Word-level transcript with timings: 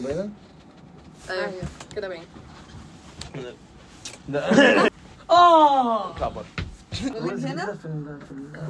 slash 0.00 1.28
ACAST. 1.28 1.30
أيوه 1.30 1.52
كده 1.96 2.08
باين 2.08 2.22
آه 5.30 6.10
اطلع 6.10 6.28
بره 6.28 6.44
من 7.20 7.44
هنا 7.44 7.78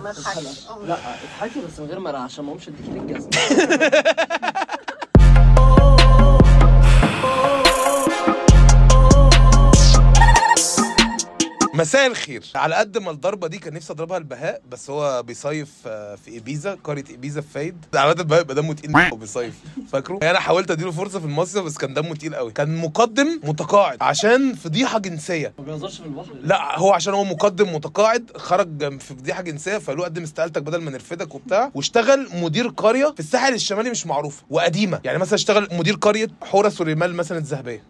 ما. 0.04 0.86
لا 0.86 0.94
اضحكي 0.94 1.60
بس 1.66 1.80
من 1.80 1.86
غير 1.86 2.00
مرة 2.00 2.18
عشان 2.18 2.44
ما 2.44 2.50
اقومش 2.50 2.68
اديكي 2.68 2.90
الجزمة 2.90 3.30
مساء 11.78 12.06
الخير. 12.06 12.44
على 12.54 12.74
قد 12.74 12.98
ما 12.98 13.10
الضربة 13.10 13.48
دي 13.48 13.58
كان 13.58 13.74
نفسي 13.74 13.92
أضربها 13.92 14.16
البهاء 14.18 14.60
بس 14.70 14.90
هو 14.90 15.22
بيصيف 15.22 15.68
آه، 15.86 16.14
في 16.14 16.38
ابيزا 16.38 16.78
قرية 16.84 17.04
ابيزا 17.10 17.40
في 17.40 17.48
فايد. 17.48 17.84
عاده 17.94 18.22
البهاء 18.22 18.40
يبقى 18.40 18.54
دمه 18.54 18.74
تقيل 18.74 19.12
وبيصيف. 19.12 19.54
فاكره؟ 19.92 20.18
أنا 20.22 20.40
حاولت 20.40 20.70
أديله 20.70 20.90
فرصة 20.90 21.18
في 21.20 21.24
المصيف 21.24 21.64
بس 21.64 21.78
كان 21.78 21.94
دمه 21.94 22.14
تقيل 22.14 22.34
قوي. 22.34 22.52
كان 22.52 22.76
مقدم 22.76 23.40
متقاعد 23.44 24.02
عشان 24.02 24.54
فضيحه 24.54 24.98
جنسية. 24.98 25.52
ما 25.58 25.64
بيهزرش 25.64 25.98
في 25.98 26.04
البحر 26.06 26.32
لا 26.42 26.78
هو 26.78 26.92
عشان 26.92 27.14
هو 27.14 27.24
مقدم 27.24 27.74
متقاعد 27.74 28.30
خرج 28.36 28.98
في 29.00 29.14
فضيحه 29.14 29.42
جنسية 29.42 29.78
فقالوا 29.78 30.04
قدم 30.04 30.22
استقالتك 30.22 30.62
بدل 30.62 30.78
ما 30.80 30.90
نرفدك 30.90 31.34
وبتاع. 31.34 31.70
واشتغل 31.74 32.28
مدير 32.34 32.68
قرية 32.68 33.06
في 33.06 33.20
الساحل 33.20 33.54
الشمالي 33.54 33.90
مش 33.90 34.06
معروفة 34.06 34.42
وقديمة. 34.50 35.00
يعني 35.04 35.18
مثلا 35.18 35.34
اشتغل 35.34 35.68
مدير 35.72 35.94
قرية 35.94 36.28
حورس 36.42 36.80
والرمال 36.80 37.14
مثلا 37.14 37.38
الذهبية. 37.38 37.82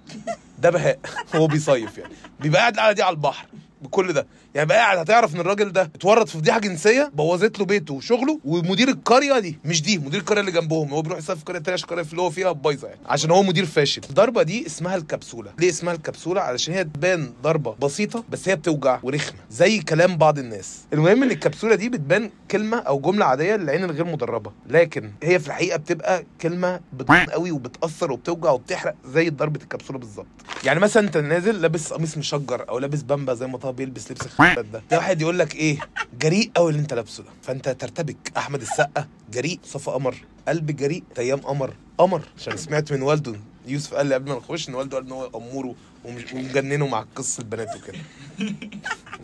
ده 0.59 0.71
بهاء. 0.71 0.99
هو 1.37 1.47
بيصيف 1.47 1.99
يعني. 1.99 2.13
بيبقى 2.41 2.61
قاعد 2.61 2.75
القعدة 2.75 2.93
دي 2.93 3.03
على 3.03 3.15
البحر. 3.15 3.47
بكل 3.83 4.13
ده. 4.13 4.27
يعني 4.55 4.67
بقى 4.69 4.79
قاعد 4.79 4.99
هتعرف 4.99 5.35
إن 5.35 5.41
الراجل 5.41 5.73
ده 5.73 5.83
اتورط 5.83 6.29
في 6.29 6.39
فضيحه 6.39 6.59
جنسية 6.59 7.11
بوظت 7.15 7.59
له 7.59 7.65
بيته 7.65 7.95
وشغله 7.95 8.41
ومدير 8.45 8.89
القرية 8.89 9.39
دي 9.39 9.59
مش 9.65 9.83
دي 9.83 9.99
مدير 9.99 10.21
القرية 10.21 10.41
اللي 10.41 10.53
جنبهم 10.53 10.89
هو 10.95 11.03
بيروح 11.03 11.19
يصيف 11.19 11.39
في 11.39 11.45
قريه 11.45 11.59
تانيه 11.59 11.73
عشان 11.75 11.85
القرية 11.89 12.11
اللي 12.11 12.23
هو 12.23 12.31
فيها 12.31 12.53
بايظة 12.53 12.89
يعني 12.89 13.01
عشان 13.07 13.31
هو 13.31 13.43
مدير 13.43 13.67
فاشل. 13.67 14.03
الضربة 14.11 14.43
دي 14.43 14.67
اسمها 14.67 14.97
الكبسولة. 14.97 15.53
ليه 15.59 15.69
اسمها 15.69 15.95
الكبسولة؟ 15.95 16.41
علشان 16.41 16.75
هي 16.75 16.85
تبان 16.85 17.33
ضربة 17.43 17.75
بسيطة 17.83 18.25
بس 18.31 18.49
هي 18.49 18.57
بتوجع 18.57 18.99
ورخمة 19.03 19.39
زي 19.51 19.79
كلام 19.81 20.17
بعض 20.17 20.39
الناس. 20.39 20.79
المهم 20.93 21.23
إن 21.23 21.31
الكبسولة 21.31 21.75
دي 21.75 21.89
بتبان 21.89 22.31
كلمة 22.51 22.77
أو 22.79 23.01
جملة 23.01 23.25
عادية 23.25 23.57
للعين 23.57 23.85
الغير 23.85 24.05
مدربة 24.05 24.53
لكن 24.67 25.11
هي 25.23 25.39
في 25.39 25.47
الحقيقة 25.47 25.77
بتبقى 25.79 26.25
كلمة 26.41 26.81
بتضن 26.93 27.17
قوي 27.17 27.51
وبتأثر 27.51 28.13
وبتوجع 28.13 28.51
وبتحرق 28.51 28.95
زي 29.05 29.31
ضربة 29.31 29.61
الكبسولة 29.63 29.99
بالظبط. 29.99 30.27
يعني 30.65 30.81
مثلا 30.81 31.07
أنت 31.07 31.17
نازل 31.17 31.61
لابس 31.61 31.93
قميص 31.93 32.19
مشجر 32.19 32.69
أو 32.69 32.79
لابس 32.79 33.03
بامبا 33.03 33.35
زي 33.35 33.47
ما 33.47 33.59
بيلبس 33.73 34.11
لبس 34.13 34.23
الخبات 34.27 34.65
ده. 34.65 34.83
ده 34.91 34.97
واحد 34.97 35.21
يقول 35.21 35.39
لك 35.39 35.55
إيه؟ 35.55 35.79
جريء 36.21 36.51
قوي 36.57 36.71
اللي 36.71 36.81
أنت 36.83 36.95
لابسه 36.95 37.23
ده. 37.23 37.29
فأنت 37.43 37.69
ترتبك. 37.69 38.17
أحمد 38.37 38.61
السقا 38.61 39.09
جريء 39.33 39.61
صفا 39.65 39.93
قمر. 39.93 40.15
قلب 40.49 40.77
جريء 40.77 41.03
تيام 41.15 41.39
قمر. 41.41 41.75
قمر. 41.99 42.23
عشان 42.39 42.57
سمعت 42.57 42.93
من 42.93 43.03
والده 43.03 43.35
يوسف 43.67 43.95
قال 43.95 44.07
لي 44.07 44.15
قبل 44.15 44.29
ما 44.33 44.37
نخش 44.37 44.69
إن 44.69 44.75
والده 44.75 44.97
قال 44.97 45.07
إن 45.07 45.13
هو 45.13 45.31
أموره 45.35 45.75
ومجننه 46.05 46.87
مع 46.87 47.07
قصة 47.17 47.41
البنات 47.41 47.69
وكده. 47.77 47.99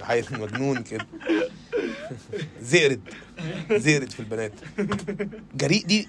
عيل 0.00 0.26
مجنون 0.32 0.82
كده. 0.82 1.06
زئرد. 2.62 3.00
زئرد 3.72 4.10
في 4.10 4.20
البنات. 4.20 4.52
جريء 5.54 5.84
دي 5.86 6.08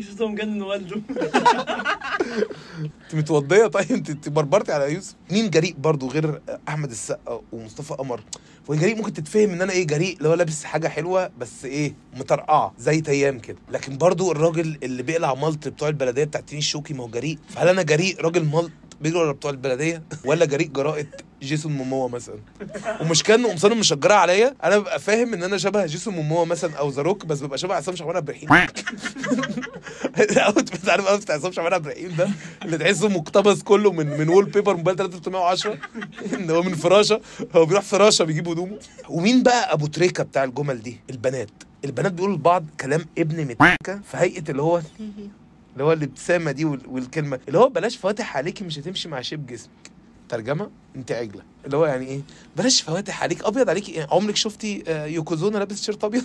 شفتهم 0.00 0.32
مجنن 0.32 0.62
والده؟ 0.62 1.00
انت 2.78 3.14
متوضية؟ 3.14 3.66
طيب 3.66 3.92
انت 3.92 4.28
بربرتي 4.28 4.72
على 4.72 4.94
يوسف. 4.94 5.14
مين 5.30 5.50
جريء 5.50 5.74
برضو 5.78 6.08
غير 6.08 6.40
أحمد 6.68 6.90
السقا 6.90 7.40
ومصطفى 7.52 7.94
قمر؟ 7.94 8.20
وجريء 8.68 8.96
ممكن 8.96 9.12
تتفهم 9.12 9.50
إن 9.50 9.62
أنا 9.62 9.72
إيه 9.72 9.86
جريء 9.86 10.26
هو 10.26 10.34
لابس 10.34 10.64
حاجة 10.64 10.88
حلوة 10.88 11.30
بس 11.38 11.64
إيه 11.64 11.94
مطرقعه 12.16 12.74
زي 12.78 13.00
تيام 13.00 13.38
كده. 13.38 13.58
لكن 13.70 13.98
برضو 13.98 14.32
الراجل 14.32 14.78
اللي 14.82 15.02
بيقلع 15.02 15.34
ملط 15.34 15.68
بتوع 15.68 15.88
البلدية 15.88 16.24
بتاع 16.24 16.40
تين 16.40 16.58
الشوكي 16.58 16.94
ما 16.94 17.04
هو 17.04 17.08
جريء. 17.08 17.38
فهل 17.48 17.68
أنا 17.68 17.82
جريء 17.82 18.20
راجل 18.20 18.44
ملط 18.44 18.70
ورا 19.14 19.32
بتوع 19.32 19.50
البلدية؟ 19.50 20.02
ولا 20.24 20.44
جريء 20.44 20.68
جراءة 20.68 21.06
جيسون 21.44 21.72
موموا 21.72 22.08
مثلا. 22.08 22.38
ومش 23.00 23.22
كان 23.22 23.46
قمصان 23.46 23.76
مشجرة 23.78 24.14
عليا. 24.14 24.54
أنا 24.64 24.78
ببقى 24.78 25.00
فاهم 25.00 25.34
إن 25.34 25.42
أنا 25.42 25.58
شبه 25.58 25.86
جيسون 25.86 26.14
موموا 26.14 26.44
مثلا 26.44 26.74
أو 26.76 26.90
ذا 26.90 27.02
روك 27.02 27.26
بس 27.26 27.40
ببقى 27.40 27.58
شبه 27.58 27.74
عصام 27.74 27.96
شعبان 27.96 28.16
عبد 28.16 28.28
الرحيم. 28.30 28.48
الاوت 30.20 30.72
بتاع 30.72 30.92
عارف 30.92 31.20
بتاع 31.22 31.34
عصام 31.34 31.52
شعبان 31.52 31.72
عبد 31.72 31.86
الرحيم 31.86 32.16
ده 32.16 32.28
اللي 32.64 32.78
تحسه 32.78 33.08
مقتبس 33.08 33.62
كله 33.62 33.92
من 33.92 34.06
من 34.18 34.28
وول 34.28 34.44
بيبر 34.44 34.76
موبايل 34.76 34.96
3310 34.96 35.78
إن 36.34 36.50
هو 36.50 36.62
من 36.62 36.74
فراشه. 36.74 37.20
هو 37.56 37.66
بيروح 37.66 37.82
فراشه 37.84 38.24
بيجيب 38.24 38.48
هدومه. 38.48 38.78
ومين 39.08 39.42
بقى؟ 39.42 39.72
أبو 39.72 39.86
تريكة 39.86 40.24
بتاع 40.24 40.44
الجمل 40.44 40.82
دي 40.82 41.00
البنات. 41.10 41.50
البنات 41.84 42.12
بيقولوا 42.12 42.36
لبعض 42.36 42.64
كلام 42.80 43.04
ابن 43.18 43.44
متكه 43.44 44.00
في 44.10 44.16
هيئة 44.16 44.44
اللي 44.50 44.62
هو 44.62 44.78
اللي 45.72 45.84
هو 45.84 45.92
الابتسامه 45.92 46.50
دي 46.52 46.64
وال- 46.64 46.86
والكلمة. 46.88 47.40
اللي 47.48 47.58
هو 47.58 47.68
بلاش 47.68 47.96
فواتح 47.96 48.36
عليكي 48.36 48.64
مش 48.64 48.78
هتمشي 48.78 49.08
مع 49.08 49.20
شيب 49.20 49.46
جسمك. 49.46 49.70
ترجمة؟ 50.28 50.70
انت 50.96 51.12
عجلة. 51.12 51.42
اللي 51.66 51.76
هو 51.76 51.86
يعني 51.86 52.06
إيه؟ 52.06 52.20
بلاش 52.56 52.82
فواتح 52.82 53.22
عليك 53.22 53.44
أبيض 53.44 53.68
عليكي 53.70 53.92
إيه؟ 53.92 54.06
عمرك 54.10 54.36
شفتي 54.36 54.84
آه، 54.88 55.06
يوكوزونا 55.06 55.58
لابس 55.58 55.82
شيرت 55.82 56.04
أبيض؟ 56.04 56.24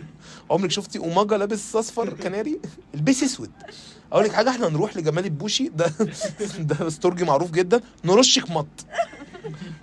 عمرك 0.50 0.70
شفتي 0.70 0.98
أوماجا 0.98 1.36
لابس 1.36 1.76
أصفر 1.76 2.10
كناري؟ 2.14 2.60
البسي 2.94 3.24
أسود. 3.24 3.50
أقول 4.12 4.24
لك 4.24 4.32
حاجة 4.32 4.50
إحنا 4.50 4.68
نروح 4.68 4.96
لجمال 4.96 5.24
البوشي. 5.24 5.68
ده 5.68 5.92
ده 6.58 6.86
استورجي 6.88 7.24
معروف 7.24 7.50
جدا. 7.50 7.80
نرشك 8.04 8.50
مط. 8.50 8.66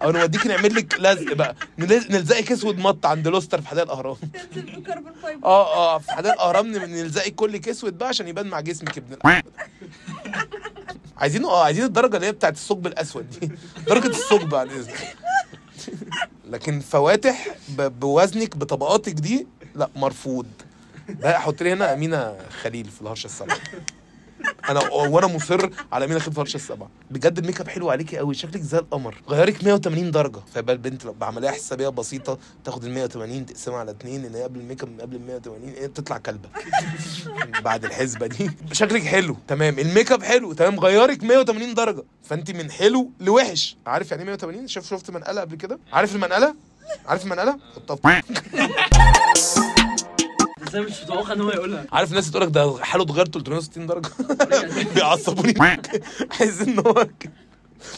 أو 0.04 0.12
نوديك 0.12 0.48
نعمل 0.48 0.76
لك 0.76 1.00
لزق 1.00 1.34
بقى 1.34 1.56
نل- 1.80 2.06
نلزقك 2.12 2.52
أسود 2.52 2.78
مط 2.80 3.06
عند 3.06 3.28
لوستر 3.28 3.62
في 3.62 3.68
حدائق 3.68 3.88
الأهرام. 3.92 4.16
آه 5.46 5.76
آه 5.76 6.00
في 6.00 6.12
حدائق 6.12 6.34
الأهرام 6.34 6.68
نلزقك 6.68 7.36
كلك 7.36 7.70
أسود 7.70 7.98
بقى 7.98 8.08
عشان 8.10 8.28
يبان 8.28 8.48
مع 8.48 8.60
جسمك 8.60 8.98
ابن. 8.98 9.18
عايزين 11.18 11.46
آه 11.46 11.64
عايزين 11.64 11.84
الدرجة 11.84 12.16
اللي 12.16 12.28
هي 12.28 12.32
بتاعت 12.32 12.54
الثقب 12.54 12.88
الأسود 12.88 13.30
دي. 13.30 13.52
درجة 13.90 14.08
الثقب 14.08 14.50
بعد 14.50 14.72
إذنك. 14.72 15.16
لكن 16.50 16.80
فواتح 16.80 17.56
بوزنك 17.78 18.58
بطبقاتك 18.58 19.14
دي 19.14 19.48
لا 19.76 19.90
مرفوض. 19.96 20.46
بقى 21.10 21.42
حط 21.42 21.62
لي 21.62 21.74
هنا 21.74 21.94
أمينة 21.94 22.38
خليل 22.62 22.86
في 22.86 23.02
الهرشه 23.02 23.26
السبعه 23.26 23.58
أنا 24.70 24.80
وأنا 24.94 25.28
مصر 25.28 25.70
على 25.92 26.08
مين 26.08 26.18
اخد 26.18 26.34
هرشة 26.34 26.56
السبعة. 26.56 26.90
بجد 27.12 27.38
ال 27.40 27.44
make 27.44 27.62
up 27.62 27.68
حلو 27.70 27.90
عليكي 27.90 28.18
قوي 28.18 28.34
شكلك 28.34 28.62
زي 28.62 28.78
القمر. 28.78 29.16
غيرك 29.30 29.64
180 29.64 30.12
درجة. 30.12 30.40
فيبقى 30.54 30.74
البنت 30.74 31.08
بعملية 31.08 31.50
حسابية 31.50 31.88
بسيطة 31.90 32.38
تاخد 32.66 32.84
ال 32.86 32.92
180 32.92 33.46
تقسمها 33.46 33.78
على 33.78 33.92
اتنين 33.92 34.26
ان 34.26 34.36
هي 34.36 34.44
قبل 34.44 34.60
ال 34.60 34.65
make 34.65 34.84
up 34.84 34.90
من 34.90 35.02
قبل 35.02 35.16
ال 35.16 35.22
180 35.28 35.70
إيه 35.70 35.88
تطلع 35.88 36.18
كلبه 36.18 36.50
بعد 37.64 37.86
الحسبة 37.86 38.28
دي. 38.28 38.52
شكلك 38.72 39.04
حلو. 39.04 39.38
تمام. 39.48 39.80
ال 39.80 39.86
make 39.86 40.12
up 40.12 40.24
حلو. 40.24 40.54
تمام. 40.54 40.80
غيرك 40.80 41.24
180 41.24 41.74
درجة. 41.74 42.04
فانت 42.24 42.52
من 42.52 42.72
حلو 42.72 43.12
لوحش. 43.20 43.78
عارف 43.88 44.12
يعني 44.12 44.24
إيه 44.24 44.28
180 44.30 44.68
شوف 44.68 44.90
شفت 44.90 45.10
منقلة 45.12 45.42
قبل 45.42 45.56
كده؟ 45.56 45.80
عارف 45.94 46.16
المنقلة؟ 46.16 46.56
عارف 47.08 47.24
المنقلة؟ 47.24 47.58
حطها 47.76 48.22
إزاي 50.76 50.92
مش 50.92 51.02
متوقع 51.04 51.34
ان 51.34 51.42
هو 51.42 51.50
يقولها. 51.50 51.86
عارف 51.92 52.10
الناس 52.10 52.32
تقول 52.32 52.44
لك 52.44 52.50
ده 52.50 52.78
حاله 52.82 53.04
اتغير 53.04 53.26
360 53.28 53.88
درجة؟ 53.88 54.10
بيعصبوني. 54.96 55.54
حاسس 56.32 56.62
إن 56.62 56.80
هو 56.80 57.08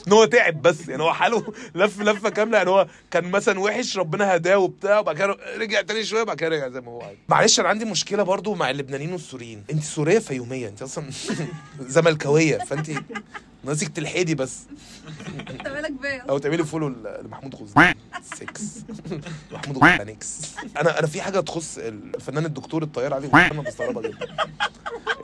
إن 0.07 0.13
هو 0.13 0.25
تعب 0.25 0.61
بس 0.61 0.87
يعني 0.87 1.03
هو 1.03 1.13
حاله 1.13 1.43
لف 1.75 2.01
لفة 2.01 2.29
كاملة 2.29 2.57
يعني 2.57 2.69
هو 2.69 2.87
كان 3.11 3.31
مثلا 3.31 3.59
وحش 3.59 3.97
ربنا 3.97 4.35
هداه 4.35 4.57
وبتاع 4.57 4.99
وبعد 4.99 5.15
كده 5.17 5.37
رجع 5.57 5.81
تاني 5.81 6.03
شوية 6.05 6.21
وبعد 6.21 6.37
كده 6.37 6.49
رجع 6.49 6.67
زي 6.69 6.81
ما 6.81 6.91
هو 6.91 7.01
عايز 7.01 7.17
معلش 7.29 7.59
أنا 7.59 7.69
عندي 7.69 7.85
مشكلة 7.85 8.23
برضو 8.23 8.53
مع 8.55 8.69
اللبنانيين 8.69 9.11
والسوريين. 9.13 9.63
أنت 9.71 9.83
سورية 9.83 10.19
فيومية 10.19 10.67
أنت 10.67 10.81
أصلا 10.81 11.05
زملكاوية 11.79 12.57
فأنت 12.57 12.91
ناقصك 13.67 13.87
تلحدي 13.87 14.35
بس. 14.35 14.59
بيا؟ 16.01 16.21
أو 16.29 16.37
تعملي 16.37 16.63
فولو 16.65 16.87
لمحمود 17.23 17.55
غزني 17.55 17.95
6 18.33 18.45
محمود 19.51 19.77
غزني 19.77 20.11
نكس 20.13 20.41
أنا 20.77 20.99
أنا 20.99 21.07
في 21.07 21.21
حاجة 21.21 21.39
تخص 21.39 21.77
الفنان 21.77 22.45
الدكتور 22.45 22.83
الطيار 22.83 23.13
علي 23.13 23.27
أنا 23.33 23.61
بستغربها 23.61 24.01
جدا. 24.09 24.27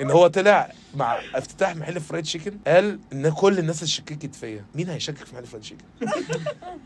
إن 0.01 0.11
هو 0.11 0.27
طلع 0.27 0.71
مع 0.95 1.19
افتتاح 1.35 1.75
محل 1.75 2.01
fried 2.01 2.23
chicken 2.23 2.57
قال 2.67 2.99
إن 3.13 3.29
كل 3.29 3.59
الناس 3.59 3.77
اللي 3.77 3.87
شككت 3.87 4.35
فيا. 4.35 4.65
مين 4.75 4.89
هيشكك 4.89 5.25
في 5.25 5.35
محل 5.35 5.45
fried 5.45 5.63
chicken 5.63 5.83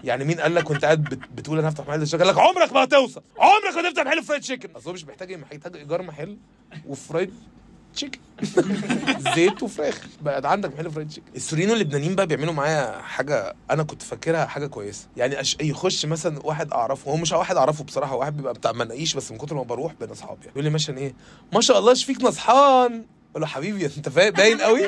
يعني 0.03 0.23
مين 0.23 0.39
قال 0.39 0.55
لك 0.55 0.63
كنت 0.63 0.85
قاعد 0.85 1.03
بت- 1.03 1.29
بتقول 1.35 1.59
أنا 1.59 1.69
هفتح 1.69 1.87
محل 1.87 2.03
chicken 2.03 2.23
قال 2.23 2.33
لك 2.35 2.39
عمرك 2.41 2.73
ما 2.73 2.83
هتوصل. 2.83 3.21
عمرك 3.37 3.75
ما 3.75 3.89
هتفتح 3.89 4.03
محل 4.05 4.23
fried 4.23 4.41
chicken 4.41 4.69
أصل 4.75 4.87
هو 4.87 4.93
مش 4.93 5.05
محتاج 5.05 5.29
إيه 5.31 5.37
محتاج 5.37 5.75
إيجار 5.75 6.01
محل 6.01 6.37
و 6.87 6.95
fried 6.95 7.33
chicken 7.95 8.19
زيت 9.35 9.63
وفراخ. 9.63 10.01
بقى 10.21 10.51
عندك 10.51 10.73
محل 10.73 10.91
fried 10.91 11.07
chicken 11.09 11.27
السوريين 11.35 11.69
واللبنانيين 11.71 12.15
بقى 12.15 12.27
بيعملوا 12.27 12.53
معايا 12.53 13.01
حاجة 13.01 13.55
أنا 13.71 13.83
كنت 13.83 14.01
فاكرها 14.01 14.45
حاجة 14.45 14.67
كويسة. 14.67 15.07
يعني 15.17 15.41
أش... 15.41 15.57
يخش 15.61 16.05
مثلا 16.05 16.45
واحد 16.45 16.71
أعرفه 16.73 17.11
هو 17.11 17.17
مش 17.17 17.31
واحد 17.31 17.55
أعرفه 17.57 17.83
بصراحة 17.83 18.15
واحد 18.15 18.37
بيبقى 18.37 18.53
بتاع 18.53 18.71
مناقيش 18.71 19.13
بس 19.15 19.31
من 19.31 19.37
كتر 19.37 19.55
ما 19.55 19.63
بروح 19.63 19.93
بين 19.93 20.09
أصحابي 20.09 20.39
يعني. 20.39 20.51
يقول 20.51 20.63
لي 20.63 20.69
مثلا 20.69 20.97
إيه؟ 20.97 21.13
ما 21.53 21.61
شاء 21.61 21.79
الله 21.79 21.93
شفيك 21.93 22.21
نصحان 22.23 23.05
أقول 23.31 23.41
له 23.41 23.47
حبيبي 23.47 23.85
أنت 23.85 24.09
فاهم 24.09 24.31
باين 24.31 24.61
قوي 24.61 24.87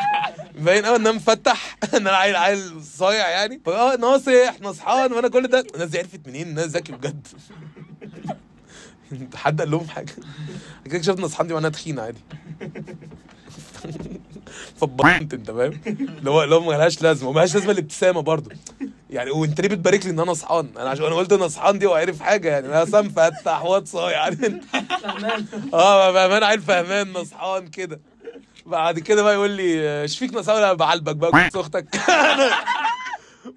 باين 0.64 0.84
قوي 0.86 0.96
إن 0.96 1.00
أنا 1.06 1.12
مفتح 1.12 1.76
إن 1.94 2.06
أنا 2.06 2.16
عيل 2.16 2.36
عيل 2.36 2.84
صايع 2.84 3.28
يعني. 3.28 3.60
آه 3.66 3.96
ناصح 3.96 4.60
نصحان 4.62 5.12
وأنا 5.12 5.28
كل 5.28 5.46
ده 5.48 5.66
الناس 5.74 5.88
دي 5.88 5.98
عرفت 5.98 6.20
منين؟ 6.26 6.48
الناس 6.48 6.66
ذكي 6.66 6.92
بجد. 6.92 7.26
حد 9.34 9.60
قال 9.60 9.70
لهم 9.70 9.88
حاجة؟ 9.88 10.12
كده 10.90 10.98
اكتشفت 10.98 11.18
ان 11.18 11.24
اصحابي 11.24 11.48
دي 11.48 11.54
معناها 11.54 11.70
تخينة 11.70 12.02
عادي. 12.02 12.18
فبنت 14.80 15.34
أنت 15.34 15.50
فاهم؟ 15.50 15.80
اللي 15.86 16.30
هو 16.30 16.44
اللي 16.44 16.54
هو 16.54 16.60
مالهاش 16.60 17.02
لازمة 17.02 17.28
ومالهاش 17.28 17.54
لازمة 17.54 17.70
الابتسامة 17.72 18.20
برضه. 18.20 18.50
يعني 19.10 19.30
وانت 19.30 19.60
ليه 19.60 19.68
بتبارك 19.68 20.04
لي 20.06 20.10
إن 20.12 20.20
أنا 20.20 20.34
صحان 20.34 20.68
أنا 20.78 20.90
عشان 20.90 21.04
أنا 21.04 21.14
قلت 21.14 21.32
أنا 21.32 21.48
صحان 21.48 21.78
دي 21.78 21.86
وعرف 21.86 22.20
حاجة 22.20 22.48
يعني. 22.48 22.66
أنا 22.66 22.82
أصلا 22.82 23.00
مفتح 23.02 23.64
واد 23.64 23.86
صايع. 23.88 24.22
عارف 24.22 24.44
أنت 24.44 24.64
فهمان. 25.02 25.44
آه 25.74 26.12
فهمان 26.12 26.42
عيل 26.42 26.60
فهمان 26.62 27.12
نصحان 27.12 27.66
كده. 27.68 28.00
بعد 28.66 28.98
كده 28.98 29.22
بقى 29.22 29.34
يقول 29.34 29.50
لي 29.50 30.08
شفيك 30.08 30.34
نصحان؟ 30.34 30.56
أنا 30.56 30.72
بعلبك 30.72 31.16
بقى 31.16 31.30
كنت 31.32 31.56
أختك 31.56 31.86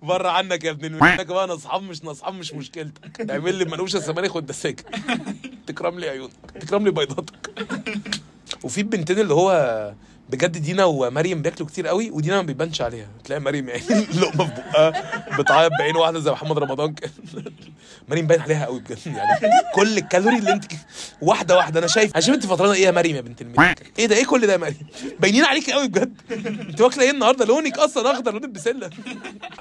بره 0.02 0.30
عنك 0.30 0.64
يا 0.64 0.72
ابن 0.72 0.86
المنك 0.86 1.26
بقى 1.28 1.48
نصحان 1.48 1.84
مش 1.84 2.04
نصحان 2.06 2.36
مش 2.36 2.54
مشكلتك. 2.54 3.32
اعمل 3.32 3.56
لي 3.56 3.66
منوشه 3.66 3.98
الزمالك 3.98 4.30
خد 4.32 4.46
ده 4.46 4.54
ساكت 4.54 4.86
تكرم 5.68 6.00
لي 6.00 6.10
عيونك 6.10 6.32
تكرم 6.60 6.84
لي 6.86 6.92
بيضاتك. 6.92 7.36
وفي 8.64 8.82
البنتين 8.82 9.20
اللي 9.20 9.34
هو 9.34 9.94
بجد 10.30 10.58
دينا 10.58 10.86
ومريم 10.86 11.42
بياكلوا 11.42 11.68
كتير 11.68 11.88
قوي 11.88 12.12
ودينا 12.12 12.36
ما 12.36 12.42
بيبانش 12.42 12.82
عليها. 12.82 13.08
تلاقي 13.24 13.40
مريم 13.42 13.70
يعني 13.70 13.84
لقمة 14.22 14.46
في 14.46 14.62
بقها 14.62 14.90
بتعيط 15.42 15.72
بعين 15.80 15.96
واحدة 15.96 16.20
زي 16.20 16.32
محمد 16.32 16.58
رمضان 16.60 16.94
كده. 16.94 17.12
مريم 18.10 18.28
باين 18.28 18.42
عليها 18.42 18.66
قوي 18.66 18.80
بجد 18.80 18.98
يعني 19.06 19.40
كل 19.76 19.98
الكالوري 19.98 20.38
اللي 20.38 20.54
انت 20.54 20.66
واحدة 21.22 21.58
واحدة. 21.58 21.80
أنا 21.80 21.88
شايف 21.88 22.18
عشان 22.18 22.34
انت 22.34 22.46
فطرانة 22.46 22.74
إيه 22.74 22.84
يا 22.86 22.92
مريم 22.92 23.16
يا 23.16 23.22
بنت 23.22 23.42
الملك 23.42 23.92
إيه 24.00 24.06
ده؟ 24.06 24.16
إيه 24.16 24.26
كل 24.26 24.48
ده 24.48 24.54
يا 24.54 24.58
مريم 24.58 24.78
باينين 25.20 25.46
عليك 25.46 25.70
قوي 25.70 25.88
بجد. 25.88 26.14
انت 26.70 26.82
واكلة 26.82 27.04
إيه 27.04 27.12
النهارده؟ 27.12 27.46
لونك 27.46 27.78
أصلا 27.78 28.12
أخضر 28.12 28.32
لون 28.34 28.44
البسله 28.44 28.90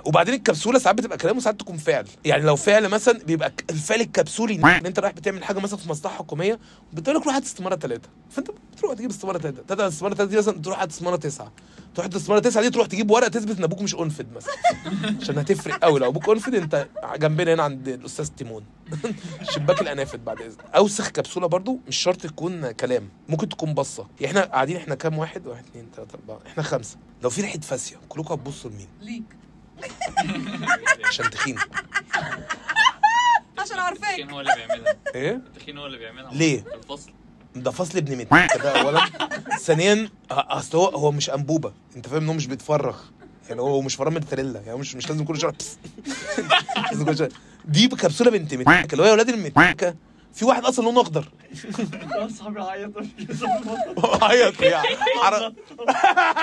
وبعدين 0.04 0.34
الكبسولة 0.34 0.78
ساعات 0.78 0.96
بتبقى 0.96 1.18
كلام 1.18 1.36
وساعات 1.36 1.60
تكون 1.60 1.76
فعل. 1.76 2.06
يعني 2.24 2.42
لو 2.42 2.56
فعل 2.56 2.88
مثلا 2.88 3.18
بيبقى 3.18 3.52
الفعل 3.70 4.00
الكبسولي 4.00 4.54
إن 4.54 4.86
أنت 4.86 4.98
رايح 4.98 5.12
بتعمل 5.12 5.44
حاجة 5.44 5.58
مثلا 5.58 5.78
في 5.78 5.88
مصلحة 5.88 6.16
حكومية 6.16 6.58
بتقول 6.92 7.16
لك 7.16 7.26
روح 7.26 7.34
هات 7.34 7.42
استمارة 7.44 7.76
ثلاثة 7.76 8.08
فأنت 8.30 8.48
بتروح 8.76 8.94
تجيب 8.94 9.10
استمارة 9.10 9.38
ثلاثة 9.38 9.62
ثلاثة 9.68 9.88
استمارة 9.88 10.14
ثلاثة 10.14 10.30
دي 10.30 10.36
مثلا 10.36 10.62
تروح 10.62 10.80
هات 10.80 10.90
استمارة 10.90 11.16
تسعة. 11.16 11.52
تروح 11.94 12.08
استماره 12.16 12.40
تسعة 12.40 12.62
دي 12.62 12.70
تروح 12.70 12.86
تجيب 12.86 13.10
ورقة 13.10 13.28
تثبت 13.28 13.58
إن 13.58 13.64
أبوك 13.64 13.82
مش 13.82 13.94
انفد 13.94 14.32
مثلا. 14.32 14.52
عشان 15.20 15.38
هتفرق 15.38 15.78
قوي 15.84 16.00
لو 16.00 16.08
أبوك 16.08 16.28
انفد 16.28 16.54
أنت 16.54 16.88
جنبنا 17.16 17.54
هنا 17.54 17.62
عند 17.62 17.88
الأستاذ 17.88 18.28
تيمون. 18.28 18.64
شباك 19.54 19.82
الانافد 19.82 20.24
بعد 20.24 20.40
إذنك. 20.40 20.64
أوسخ 20.76 21.08
كبسولة 21.08 21.46
برضو 21.46 21.78
مش 21.88 21.96
شرط 21.96 22.16
تكون 22.16 22.70
كلام. 22.70 23.08
ممكن 23.28 23.48
تكون 23.48 23.74
بصة. 23.74 24.06
يعني 24.20 24.38
إحنا 24.38 24.52
قاعدين 24.52 24.76
إحنا 24.76 24.94
كام 24.94 25.18
واحد؟ 25.18 25.46
واحد 25.46 25.64
اثنين 25.64 25.86
ثلاثة 25.96 26.14
أربعة. 26.18 26.40
إحنا 26.46 26.62
خمسة. 26.62 26.96
لو 27.22 27.30
في 27.30 27.40
ريحة 27.40 27.58
فاسية 27.58 27.96
كلكم 28.08 28.34
هتبصوا 28.34 28.70
لمين؟ 28.70 28.88
ليك. 29.00 29.22
عشان 31.08 31.30
تخين 31.30 31.58
عشان 33.58 33.78
عارفاك. 33.78 34.08
التخين 34.08 34.30
هو 34.30 34.40
اللي 34.40 34.52
بيعملها. 34.56 34.96
إيه؟ 35.14 35.32
التخين 35.34 35.78
هو 35.78 35.86
اللي 35.86 35.98
بيعملها. 35.98 36.32
ليه؟ 36.34 36.64
الفصل. 36.74 37.10
ده 37.56 37.70
فصل 37.70 37.98
ابن 37.98 38.16
مت 38.18 38.28
ده 38.62 38.80
اولا. 38.80 39.00
ثانيا 39.66 40.08
أصل 40.30 40.78
هو 40.78 40.86
هو 40.86 41.12
مش 41.12 41.30
أنبوبة. 41.30 41.72
أنت 41.96 42.08
فاهم 42.08 42.22
إن 42.22 42.28
هو 42.28 42.34
مش 42.34 42.46
بيتفرغ. 42.46 42.96
يعني 43.48 43.60
هو 43.60 43.80
مش 43.82 43.94
فرامل 43.94 44.22
تريلا 44.22 44.60
يعني 44.60 44.78
مش 44.78 44.94
مش 44.96 45.08
لازم 45.10 45.24
كل 45.24 45.40
شوية 45.40 45.52
بس. 45.60 45.78
لازم 46.92 47.04
كل 47.04 47.16
شوية. 47.16 47.28
دي 47.64 47.88
كبسولة 47.88 48.30
بنت 48.30 48.54
مت 48.54 48.92
اللي 48.92 49.02
هو 49.02 49.06
يا 49.06 49.10
أولاد 49.10 49.28
المتكه 49.28 49.94
في 50.34 50.44
واحد 50.44 50.64
أصلا 50.64 50.84
لونه 50.84 51.00
أخضر. 51.00 51.28
صاحبي 52.38 52.60
عيط. 52.60 52.92
عيط 54.22 54.60
يعني 54.62 54.88
حرق 55.22 55.52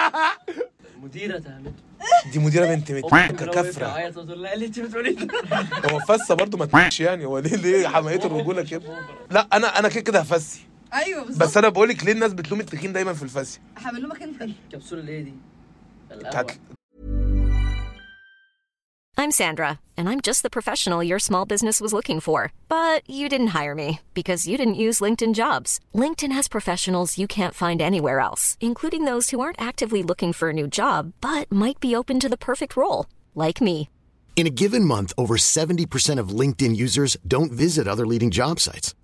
مديرة 1.03 1.39
تهمته 1.39 1.71
دي 2.33 2.39
مديرة 2.39 2.65
بنت 2.65 2.91
مت 2.91 3.43
كفرة. 3.43 3.85
عيط 3.87 4.17
وتقول 4.17 4.43
لها 4.43 4.53
انت 4.55 4.79
بتقولي 4.79 5.11
ده؟ 5.13 5.27
هو 5.91 5.99
فسة 5.99 6.35
برضه 6.35 6.57
ما 6.57 6.65
تمشي 6.65 7.03
يعني. 7.03 7.25
هو 7.25 7.39
ليه 7.39 7.55
ليه 7.55 7.87
حمايه 7.87 8.25
الرجولة 8.25 8.61
كده؟ 8.63 8.97
لا 9.31 9.47
أنا 9.53 9.79
أنا 9.79 9.89
كده 9.89 10.01
كده 10.01 10.19
هفسي. 10.19 10.59
ايوه 10.94 11.24
بالظبط 11.24 11.42
بس 11.42 11.56
انا 11.56 11.68
بقول 11.68 11.88
لك 11.88 12.04
ليه 12.04 12.12
الناس 12.12 12.32
بتلوم 12.32 12.60
التخين 12.60 12.92
دايما 12.92 13.12
في 13.12 13.22
الفسي 13.22 13.60
هعمل 13.78 14.02
لهم 14.02 14.12
انت 14.12 14.42
الكبسولة 14.42 15.00
اللي 15.00 15.12
هي 15.18 15.22
دي 15.22 15.34
القهوة 16.10 16.28
بتاعت 16.30 16.50
I'm 19.16 19.30
Sandra, 19.30 19.78
and 19.96 20.08
I'm 20.10 20.20
just 20.20 20.42
the 20.42 20.50
professional 20.50 21.00
your 21.10 21.20
small 21.20 21.46
business 21.46 21.80
was 21.80 21.92
looking 21.92 22.18
for. 22.18 22.52
But 22.68 23.08
you 23.08 23.28
didn't 23.28 23.54
hire 23.58 23.74
me 23.74 24.00
because 24.12 24.48
you 24.48 24.56
didn't 24.58 24.82
use 24.86 25.00
LinkedIn 25.00 25.34
jobs. 25.34 25.78
LinkedIn 25.94 26.32
has 26.32 26.48
professionals 26.48 27.16
you 27.16 27.28
can't 27.28 27.54
find 27.54 27.80
anywhere 27.80 28.18
else, 28.18 28.56
including 28.60 29.04
those 29.04 29.30
who 29.30 29.38
aren't 29.40 29.60
actively 29.70 30.02
looking 30.02 30.32
for 30.32 30.50
a 30.50 30.52
new 30.52 30.66
job 30.66 31.12
but 31.20 31.50
might 31.50 31.78
be 31.80 31.94
open 31.94 32.18
to 32.20 32.28
the 32.28 32.36
perfect 32.50 32.76
role, 32.76 33.06
like 33.36 33.60
me. 33.60 33.88
In 34.34 34.48
a 34.48 34.56
given 34.62 34.84
month, 34.84 35.12
over 35.16 35.36
70% 35.36 36.18
of 36.18 36.38
LinkedIn 36.40 36.74
users 36.76 37.16
don't 37.26 37.52
visit 37.52 37.86
other 37.86 38.06
leading 38.06 38.32
job 38.32 38.58
sites. 38.58 38.94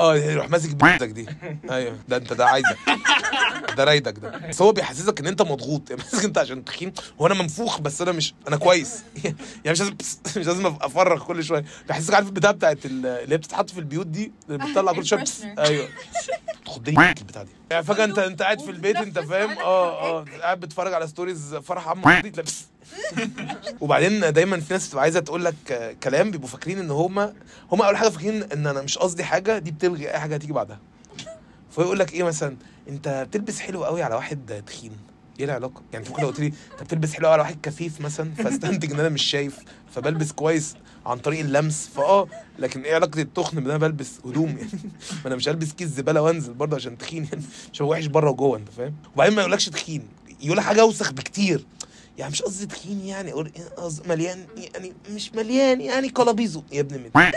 آه 0.00 0.16
يروح 0.16 0.50
ماسك 0.50 0.74
بيتك 0.74 1.08
دي. 1.08 1.26
أيوه 1.70 1.98
ده 2.08 2.16
أنت 2.16 2.32
ده 2.32 2.46
عايزك. 2.46 2.76
ده 3.76 3.84
رايدك 3.84 4.18
ده. 4.18 4.28
بس 4.48 4.62
هو 4.62 4.72
بيحسسك 4.72 5.20
إن 5.20 5.26
أنت 5.26 5.42
مضغوط. 5.42 5.90
يعني 5.90 6.02
ماسك 6.02 6.24
أنت 6.24 6.38
عشان 6.38 6.64
تخين 6.64 6.92
هو 7.20 7.26
أنا 7.26 7.34
منفوخ 7.34 7.80
بس 7.80 8.02
أنا 8.02 8.12
مش 8.12 8.34
أنا 8.48 8.56
كويس. 8.56 9.02
يعني 9.24 9.36
مش 9.66 9.80
لازم 9.80 9.94
مش 10.36 10.46
لازم 10.46 10.66
أفرغ 10.66 11.24
كل 11.24 11.44
شوية. 11.44 11.64
بيحسسك 11.88 12.14
عارف 12.14 12.26
البتاع 12.26 12.50
بتاعت 12.50 12.86
ال- 12.86 13.06
اللي 13.06 13.34
هي 13.34 13.38
بتتحط 13.38 13.70
في 13.70 13.78
البيوت 13.80 14.06
دي؟ 14.06 14.32
اللي 14.48 14.58
بتطلع 14.66 14.92
كل 14.92 15.04
شوية. 15.06 15.24
أيوه. 15.58 15.88
خدني 16.66 16.94
البتاع 17.20 17.42
دي. 17.42 17.50
يعني 17.70 17.84
فجأة 17.84 18.04
أنت 18.04 18.18
أنت 18.18 18.42
قاعد 18.42 18.60
في 18.60 18.70
البيت 18.70 18.96
أنت 18.96 19.18
فاهم؟ 19.18 19.50
آه 19.58 20.18
آه. 20.20 20.24
قاعد 20.40 20.60
بتتفرج 20.60 20.92
على 20.94 21.06
stories 21.06 21.54
فرح 21.54 21.88
عم 21.88 21.98
عمرو 21.98 22.30
تلاقي 22.30 22.46
بس. 22.46 22.64
وبعدين 23.80 24.32
دايما 24.32 24.60
في 24.60 24.72
ناس 24.72 24.88
بتبقى 24.88 25.02
عايزة 25.02 25.20
تقول 25.20 25.44
لك 25.44 25.96
كلام 26.02 26.30
بيبقوا 26.30 26.48
فاكرين 26.48 26.78
إن 26.78 26.90
هما 26.90 27.32
هما 27.72 27.84
أول 27.86 27.96
حاجة 27.96 28.08
فاكرين 28.08 28.42
إن 28.42 28.66
أنا 28.66 28.82
مش 28.82 28.98
قصدي 28.98 29.24
حاجة 29.24 29.58
دي 29.58 29.70
بتلغي 29.70 30.10
أي 30.10 30.18
حاجة 30.18 30.34
هتيجي 30.34 30.52
بعدها. 30.52 30.78
فيقول 31.70 31.98
لك 31.98 32.12
إيه 32.12 32.22
مثلا؟ 32.22 32.56
أنت 32.88 33.26
بتلبس 33.28 33.60
حلو 33.60 33.84
قوي 33.84 34.02
على 34.02 34.14
واحد 34.14 34.62
تخين. 34.66 34.92
إيه 35.38 35.44
العلاقة؟ 35.44 35.82
يعني 35.92 36.08
ممكن 36.08 36.22
لو 36.22 36.28
قلت 36.28 36.40
لي 36.40 36.46
أنت 36.46 36.82
بتلبس 36.82 37.12
حلو 37.12 37.26
قوي 37.26 37.32
على 37.32 37.42
واحد 37.42 37.58
كفيف 37.62 38.00
مثلا 38.00 38.34
فاستنتج 38.34 38.92
إن 38.92 39.00
أنا 39.00 39.08
مش 39.08 39.22
شايف 39.22 39.58
فبلبس 39.94 40.32
كويس 40.32 40.74
عن 41.06 41.18
طريق 41.18 41.40
اللمس. 41.40 41.90
فآه 41.96 42.28
لكن 42.58 42.82
إيه 42.82 42.94
علاقة 42.94 43.20
التخن 43.20 43.56
بإن 43.60 43.70
أنا 43.70 43.78
بلبس 43.78 44.10
هدوم؟ 44.24 44.48
يعني 44.48 44.70
ما 45.22 45.26
أنا 45.26 45.36
مش 45.36 45.48
هلبس 45.48 45.72
كيس 45.72 45.88
زبالة 45.88 46.22
وأنزل 46.22 46.52
برضه 46.54 46.76
عشان 46.76 46.98
تخين 46.98 47.24
يعني 47.24 47.42
هو 47.80 47.90
وحش 47.90 48.06
بره 48.06 48.30
وجوه 48.30 48.56
أنت 48.58 48.68
فاهم؟ 48.68 48.94
وبعدين 49.14 49.34
ما 49.34 49.42
يقولكش 49.42 49.68
تخين 49.68 50.02
يقول 50.40 50.60
حاجة 50.60 50.80
أوسخ 50.80 51.12
بكتير. 51.12 51.64
يعني 52.18 52.32
مش 52.32 52.42
قصدي 52.42 52.66
تخين 52.66 53.04
يعني 53.04 53.32
إيه 53.32 53.68
قصدي 53.76 54.08
مليان 54.08 54.46
يعني 54.56 54.92
مش 55.10 55.32
مليان 55.32 55.80
يعني 55.80 56.08
كلابيزو 56.08 56.62
يا 56.72 56.80
ابن 56.80 57.10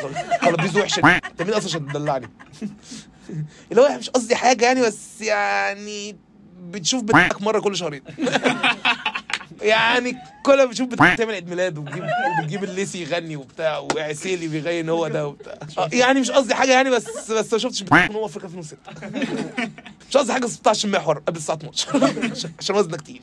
كلابيزو 0.44 0.80
وحشه 0.80 1.00
أنت 1.16 1.42
مين 1.42 1.54
أصلا 1.54 1.70
عشان 1.70 1.88
تدلعني؟ 1.88 2.30
اللي 3.72 3.82
هو 3.82 3.98
مش 3.98 4.10
قصدي 4.10 4.36
حاجة 4.36 4.66
يعني 4.66 4.82
بس 4.82 5.22
يعني 5.22 6.16
بتشوف 6.60 7.04
بنتك 7.04 7.42
مرة 7.42 7.60
كل 7.60 7.76
شهرين. 7.76 8.02
يعني 9.62 10.18
كل 10.44 10.58
ما 10.58 10.66
بتشوف 10.66 10.88
بنتك 10.88 11.18
تعمل 11.18 11.34
عيد 11.34 11.50
ميلاد 11.50 11.78
وبتجيب 11.78 12.04
وبتجيب 12.40 12.64
الليسي 12.64 13.02
يغني 13.02 13.36
وبتاع 13.36 13.78
وعسيلي 13.78 14.48
بيغني 14.48 14.92
هو 14.92 15.08
ده 15.08 15.28
وبتاع. 15.28 15.54
يعني 15.94 16.20
مش 16.20 16.32
قصدي 16.32 16.56
حاجة 16.56 16.72
يعني 16.72 16.90
بس 16.90 17.32
بس 17.32 17.54
ما 17.54 17.60
شفتش 17.60 17.82
بنتك 17.84 18.10
من 18.10 18.16
هو 18.16 18.26
افريقيا 18.26 18.50
2006 18.50 18.78
مش 20.16 20.20
قصدي 20.20 20.34
حاجة 20.34 20.46
بس 20.46 20.58
بتاع 20.58 20.70
عشان 20.70 20.92
محور 20.92 21.18
قبل 21.20 21.38
الساعة 21.38 21.56
12 21.56 22.52
عشان- 22.60 22.76
وزنك 22.76 23.02
تقيل. 23.02 23.22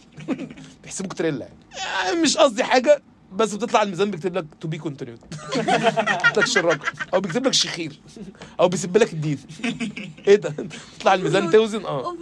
بيحسبوك 0.83 1.13
تريلا. 1.13 1.49
يعني. 1.77 2.21
مش 2.23 2.37
قصدي 2.37 2.65
حاجة 2.65 3.03
بس 3.33 3.55
بتطلع 3.55 3.81
على 3.81 3.87
الميزان 3.87 4.11
بيكتب 4.11 4.37
لك 4.37 4.45
to 4.61 4.69
be 4.69 4.79
continued 4.79 5.19
بيكتب 5.57 6.39
لك 6.39 6.57
الرقم. 6.57 6.81
أو 7.15 7.21
بيكتب 7.21 7.47
لك 7.47 7.53
شخير 7.53 8.01
أو 8.61 8.69
بيسب 8.69 8.97
لك 8.97 9.13
الدين. 9.13 9.39
إيه 10.27 10.37
ده؟ 10.37 10.55
تطلع 10.99 11.11
على 11.13 11.19
الميزان 11.19 11.51
توزن؟ 11.51 11.85
آه. 11.85 12.17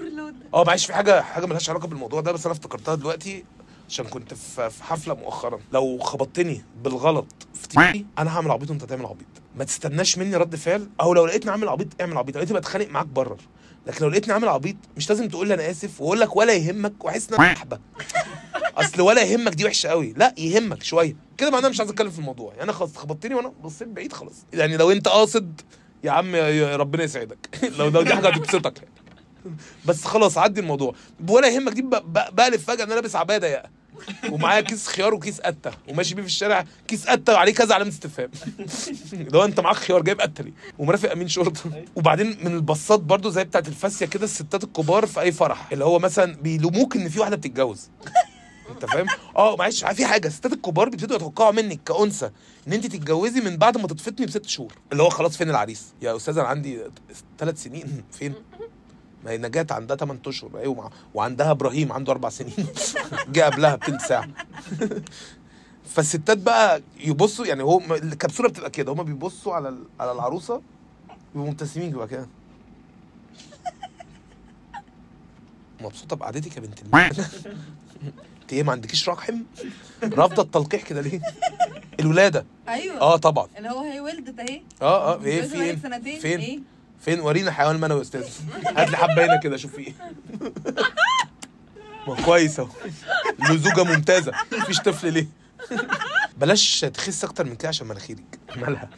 أه 0.54 0.64
معلش 0.64 0.86
في 0.86 0.92
حاجة 0.94 1.20
حاجة 1.22 1.46
ملهاش 1.46 1.70
علاقة 1.70 1.88
بالموضوع 1.88 2.20
ده 2.20 2.32
بس 2.32 2.46
أنا 2.46 2.52
افتكرتها 2.52 2.94
دلوقتي 2.94 3.44
عشان 3.88 4.04
كنت 4.06 4.34
في 4.34 4.70
حفلة 4.84 5.14
مؤخرا. 5.14 5.60
لو 5.72 5.98
خبطتني 5.98 6.62
بالغلط 6.84 7.26
في 7.54 7.68
تيجي 7.68 8.06
أنا 8.18 8.36
هعمل 8.36 8.50
عبيط 8.50 8.70
وأنت 8.70 8.82
هتعمل 8.82 9.06
عبيط. 9.06 9.26
ما 9.56 9.64
تستناش 9.64 10.18
مني 10.18 10.36
رد 10.36 10.56
فعل 10.56 10.88
أو 11.00 11.14
لو 11.14 11.26
لقيتني 11.26 11.50
عامل 11.50 11.68
عبيط 11.68 11.88
اعمل 12.00 12.18
عبيط. 12.18 12.34
لو 12.36 12.40
لقيتني 12.42 12.58
بتخانق 12.58 12.88
معاك 12.88 13.06
برر 13.06 13.36
لكن 13.86 14.04
لو 14.04 14.10
لقيتني 14.10 14.32
عامل 14.34 14.48
عبيط 14.48 14.76
مش 14.96 15.08
لازم 15.08 15.28
تقول 15.28 15.48
لي 15.48 15.54
أنا 15.54 15.70
آسف 15.70 16.00
وأقول 16.00 16.20
لك 16.20 16.36
ولا 16.36 16.52
يهمك 16.52 17.04
وأحس 17.04 17.28
إن 17.32 17.34
أنا 17.34 17.52
احبه 17.56 17.78
أصل 18.76 19.00
ولا 19.00 19.22
يهمك 19.22 19.54
دي 19.54 19.64
وحشة 19.64 19.88
قوي 19.88 20.14
لا 20.16 20.34
يهمك 20.38 20.82
شوية. 20.82 21.16
كده 21.38 21.50
معناها 21.50 21.70
مش 21.70 21.80
عايز 21.80 21.90
أتكلم 21.90 22.10
في 22.10 22.18
الموضوع. 22.18 22.50
يعني 22.50 22.62
أنا 22.62 22.72
خلاص 22.72 22.96
خبطتني 22.96 23.34
وأنا 23.34 23.48
بصيت 23.64 23.88
بعيد 23.88 24.12
خلاص. 24.12 24.34
يعني 24.52 24.76
لو 24.76 24.90
أنت 24.90 25.08
قاصد 25.08 25.60
يا 26.04 26.10
عم 26.10 26.34
يا- 26.34 26.76
ربنا 26.76 27.02
يسعدك. 27.04 27.58
لو 27.78 27.88
لو 27.88 28.02
دي 28.02 28.14
حاجة 28.14 28.28
هتبسطك. 28.28 28.88
بس 29.86 30.04
خلاص 30.04 30.38
عدي 30.38 30.60
الموضوع. 30.60 30.94
ولا 31.28 31.48
يهمك 31.48 31.72
دي 31.72 31.82
بقلب 31.82 32.56
فجأة 32.60 32.84
إن 32.84 32.88
أنا 32.88 32.94
لابس 32.94 33.16
عبايه 33.16 33.38
ضيقه 33.38 33.62
ومعايا 34.30 34.60
كيس 34.60 34.86
خيار 34.86 35.14
وكيس 35.14 35.40
قتة. 35.40 35.70
وماشي 35.88 36.14
بيه 36.14 36.22
في 36.22 36.28
الشارع 36.28 36.64
كيس 36.88 37.06
قتة 37.06 37.32
وعليه 37.32 37.54
كذا 37.54 37.74
علامة 37.74 37.90
استفهام. 37.90 38.30
لو 39.32 39.44
انت 39.44 39.60
معاك 39.60 39.76
خيار 39.76 40.02
جايب 40.02 40.20
قتة 40.20 40.44
ليه؟ 40.44 40.52
ومرافق 40.78 41.10
أمين 41.12 41.28
شرطة. 41.28 41.84
وبعدين 41.96 42.36
من 42.44 42.54
البصات 42.54 43.00
برضو 43.00 43.30
زي 43.30 43.44
بتاعت 43.44 43.68
الفاسيه 43.68 44.06
كده 44.06 44.24
الستات 44.24 44.64
الكبار 44.64 45.06
في 45.06 45.20
أي 45.20 45.32
فرح. 45.32 45.72
اللي 45.72 45.84
هو 45.84 45.98
مثلا 45.98 46.36
بيلوموك 46.36 46.96
إن 46.96 47.08
في 47.08 47.20
واحدة 47.20 47.36
بتتجوز. 47.36 47.90
أنت 48.70 48.84
فاهم؟ 48.84 49.06
آه 49.36 49.56
معلش 49.56 49.84
في 49.84 50.06
حاجة. 50.06 50.28
الستات 50.28 50.52
الكبار 50.52 50.88
بيبتدوا 50.88 51.16
يتوقعوا 51.16 51.52
منك 51.52 51.80
كأنثى 51.86 52.30
إن 52.68 52.72
أنت 52.72 52.86
تتجوزي 52.86 53.40
من 53.40 53.56
بعد 53.56 53.78
ما 53.78 53.86
تتفطمي 53.88 54.26
بست 54.26 54.46
شهور. 54.46 54.72
اللي 54.92 55.02
هو 55.02 55.08
خلاص 55.08 55.36
فين 55.36 55.50
العريس؟ 55.50 55.86
يا 56.02 56.16
أستاذ 56.16 56.38
أنا 56.38 56.48
عندي 56.48 56.80
ثلاث 57.38 57.62
سنين. 57.62 58.02
فين؟ 58.18 58.34
ما 59.24 59.30
هي 59.30 59.38
نجاة 59.38 59.66
عندها 59.70 59.96
8 59.96 60.20
أشهر. 60.26 60.58
أيوه 60.58 60.74
مع- 60.74 60.90
وعندها 61.14 61.50
إبراهيم 61.50 61.92
عنده 61.92 62.12
أربع 62.12 62.28
سنين. 62.28 62.66
جه 63.32 63.40
قبلها 63.44 63.76
بتلت 63.76 64.00
ساعة. 64.00 64.28
فالستات 65.94 66.38
بقى 66.38 66.82
يبصوا 67.00 67.46
يعني 67.46 67.62
هو 67.62 67.78
الكبسولة 67.94 68.48
بتبقى 68.48 68.70
كده. 68.70 68.92
هما 68.92 69.02
بيبصوا 69.02 69.54
على 69.54 69.68
ال- 69.68 69.84
على 70.00 70.12
العروسة 70.12 70.62
بيبقوا 71.34 71.50
مبتسمين 71.50 72.06
كده. 72.06 72.26
مبسوطة 75.80 76.16
بقعدتك 76.16 76.56
يا 76.56 76.60
بنت 76.60 76.78
انت 76.94 76.94
إيه 78.52 78.62
ما 78.62 78.72
عندكيش 78.72 79.08
رحم؟ 79.08 79.34
رافضة 80.02 80.42
التلقيح 80.42 80.82
كده 80.82 81.00
ليه؟ 81.00 81.20
الولادة. 82.00 82.44
أيوه. 82.68 83.00
آه 83.00 83.16
طبعا. 83.16 83.48
اللي 83.58 83.68
هو 83.70 83.80
هي 83.80 84.00
ولدت 84.00 84.38
أهي. 84.40 84.62
آه 84.82 85.14
آه 85.14 85.24
إيه 85.24 85.40
جوزها 85.40 85.50
في 85.50 85.56
بقالك 85.58 85.82
إيه 85.84 85.98
سنتين. 85.98 86.20
فين؟ 86.20 86.40
إيه؟ 86.40 86.58
فين؟ 87.00 87.20
ورينا 87.20 87.50
حيوان 87.52 87.80
منوي 87.80 87.98
يا 87.98 88.02
أستاذ. 88.02 88.24
هات 88.76 88.90
لي 88.90 88.96
حبايه 88.96 89.40
كده 89.42 89.56
شوف 89.56 89.78
إيه 89.78 89.94
ما 92.08 92.14
كويس 92.24 92.60
أهو. 92.60 92.68
لزوجه 93.50 93.84
ممتازة. 93.84 94.32
مفيش 94.52 94.78
طفل 94.78 95.12
ليه؟ 95.12 95.26
بلاش 96.38 96.80
تخس 96.80 97.24
أكتر 97.24 97.44
من 97.44 97.54
كده 97.56 97.68
عشان 97.68 97.86
مناخيرك. 97.86 98.38
مالها؟ 98.56 98.90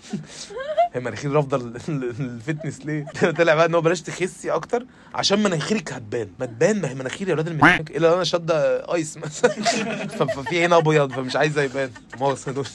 هي 0.93 1.01
مناخير 1.01 1.33
رافضه 1.33 1.57
ال- 1.57 1.77
ال- 1.89 2.21
الفتنس 2.21 2.81
ليه؟ 2.87 3.05
طلع 3.39 3.55
بقى 3.55 3.67
إن 3.67 3.75
هو 3.75 3.81
بلاش 3.81 4.01
تخسي 4.01 4.51
أكتر 4.51 4.87
عشان 5.15 5.43
مناخيرك 5.43 5.93
هتبان. 5.93 6.29
ما 6.41 6.47
تبان 6.47 6.81
ما 6.81 6.89
هي 6.91 6.95
مناخير 6.95 7.29
يا 7.29 7.33
ولاد 7.35 7.49
المناخير 7.49 7.85
إلا 7.91 8.07
لو 8.07 8.15
أنا 8.15 8.25
شاده 8.25 8.79
آيس 8.95 9.17
مثلا. 9.17 9.51
ففي 10.09 10.65
هنا 10.65 10.77
أبيض 10.77 11.13
فمش 11.13 11.37
عايزة 11.37 11.63
يبان. 11.63 11.91
مؤاخذه 12.21 12.53
دول 12.53 12.67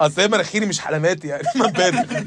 اصل 0.00 0.20
هي 0.20 0.28
مناخيري 0.28 0.66
مش 0.66 0.80
حلماتي 0.80 1.28
يعني 1.28 1.42
ما 1.56 1.70
تبان 1.70 2.26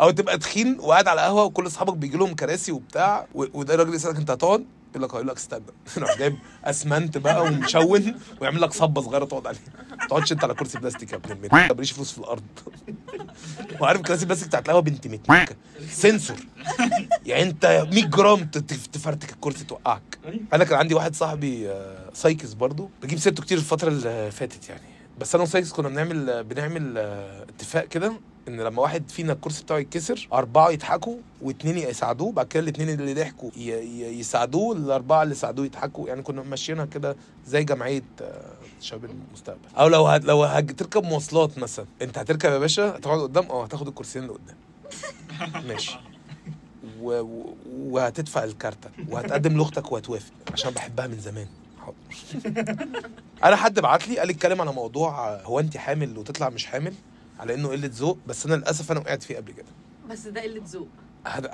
أو 0.00 0.10
تبقى 0.10 0.38
تخين 0.38 0.76
وقاعد 0.80 1.08
على 1.08 1.20
قهوه 1.20 1.44
وكل 1.44 1.66
أصحابك 1.66 1.94
بيجي 1.96 2.16
لهم 2.16 2.34
كراسي 2.34 2.72
وبتاع 2.72 3.26
وده 3.34 3.74
الراجل 3.74 3.94
يسألك 3.94 4.16
أنت 4.16 4.30
هتقعد؟ 4.30 4.64
يقول 4.90 5.02
لك 5.08 5.14
يقول 5.14 5.26
لك 5.28 5.36
استنى. 5.36 5.62
يروح 5.96 6.18
جايب 6.18 6.36
أسمنت 6.64 7.18
بقى 7.18 7.42
ومشون 7.42 8.14
ويعمل 8.40 8.60
لك 8.60 8.72
صبة 8.72 9.00
صغيرة 9.02 9.24
تقعد 9.24 9.46
عليها. 9.46 9.60
ما 10.00 10.06
تقعدش 10.06 10.32
أنت 10.32 10.44
على 10.44 10.54
كرسي 10.54 10.78
بلاستيك 10.78 11.12
يا 11.12 11.16
ابن 11.16 11.32
الميت 11.32 11.52
ما 11.52 11.68
تبريش 11.68 11.92
فلوس 11.92 12.12
في 12.12 12.18
الأرض. 12.18 12.42
وعارف 13.80 14.00
كراسي 14.00 14.22
البلاستيك 14.22 14.48
بتاعت 14.48 14.64
القهوة 14.66 14.82
بنت 14.82 15.06
متناكة 15.06 15.56
sensor. 15.90 16.36
يعني 17.26 17.42
أنت 17.42 17.86
100 17.92 18.04
جرام 18.04 18.44
تفرتك 18.92 19.32
الكرسي 19.32 19.64
توقعك. 19.64 20.18
أنا 20.52 20.64
كان 20.64 20.78
عندي 20.78 20.94
واحد 20.94 21.14
صاحبي 21.14 21.70
آه، 21.70 22.10
سايكس 22.14 22.52
برضو 22.52 22.90
بجيب 23.02 23.18
سيرته 23.18 23.42
كتير 23.42 23.58
الفترة 23.58 23.88
اللي 23.88 24.30
فاتت 24.30 24.68
يعني. 24.68 24.95
بس 25.20 25.34
أنا 25.34 25.44
وسايكس 25.44 25.72
كنا 25.72 25.88
بنعمل 25.88 26.44
بنعمل 26.44 26.98
آه، 26.98 27.42
اتفاق 27.42 27.84
كده 27.84 28.12
إن 28.48 28.60
لما 28.60 28.82
واحد 28.82 29.10
فينا 29.10 29.32
الكرسي 29.32 29.62
بتاعه 29.62 29.78
يتكسر 29.78 30.28
أربعة 30.32 30.70
يضحكوا 30.70 31.16
واثنين 31.42 31.78
يساعدوه 31.78 32.32
بعد 32.32 32.46
كده 32.46 32.62
الاثنين 32.62 32.88
اللي 33.00 33.14
ضحكوا 33.14 33.50
يساعدوه 33.56 34.76
الأربعة 34.76 35.22
اللي 35.22 35.34
ساعدوه 35.34 35.64
يضحكوا. 35.64 36.08
يعني 36.08 36.22
كنا 36.22 36.42
ماشيينها 36.42 36.84
كده 36.84 37.16
زي 37.46 37.64
جمعية 37.64 38.02
آه، 38.22 38.52
شباب 38.80 39.10
المستقبل. 39.28 39.68
أو 39.78 39.88
لو 39.88 40.06
هت 40.06 40.24
لو 40.24 40.44
هتركب 40.44 41.04
مواصلات 41.04 41.58
مثلا. 41.58 41.86
أنت 42.02 42.18
هتركب 42.18 42.50
يا 42.50 42.58
باشا 42.58 42.88
هتقعد 42.88 43.20
قدام 43.20 43.46
أه 43.50 43.64
هتاخد 43.64 43.88
الكرسيين 43.88 44.24
اللي 44.24 44.36
قدام. 44.36 44.56
ماشي. 45.68 45.98
و... 47.00 47.20
و... 47.20 47.56
وهتدفع 47.76 48.44
الكارتة 48.44 48.90
وهتقدم 49.08 49.58
لأختك 49.58 49.92
وهتوافق 49.92 50.32
عشان 50.52 50.70
بحبها 50.70 51.06
من 51.06 51.20
زمان. 51.20 51.46
أنا 53.44 53.56
حد 53.56 53.80
بعت 53.80 54.08
لي 54.08 54.18
قال 54.18 54.26
لي 54.28 54.32
اتكلم 54.32 54.60
على 54.60 54.72
موضوع 54.72 55.28
آه، 55.28 55.42
هو 55.42 55.60
انت 55.60 55.76
حامل 55.76 56.18
وتطلع 56.18 56.48
مش 56.48 56.66
حامل؟ 56.66 56.94
على 57.40 57.54
انه 57.54 57.68
قلة 57.68 57.90
ذوق 57.92 58.18
بس 58.26 58.46
أنا 58.46 58.54
للأسف 58.54 58.92
أنا 58.92 59.00
وقعت 59.00 59.22
فيه 59.22 59.36
قبل 59.36 59.52
كده. 59.52 59.66
بس 60.10 60.26
ده 60.26 60.42
قلة 60.42 60.62
ذوق. 60.64 60.88
هد... 61.26 61.50